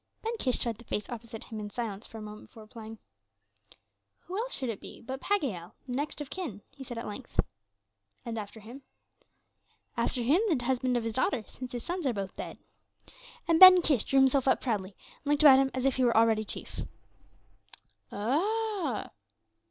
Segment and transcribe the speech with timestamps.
[0.23, 2.97] Ben Kish studied the face opposite him in silence for a moment before replying.
[4.21, 7.39] "Who else should it be but Pagiel, the next of kin?" he said at length.
[8.25, 8.81] "And after him?"
[9.95, 12.57] "After him, the husband of his daughter, since his sons are both dead."
[13.47, 16.17] And Ben Kish drew himself up proudly and looked about him as if he were
[16.17, 16.79] already chief.
[18.11, 19.11] "Ah!"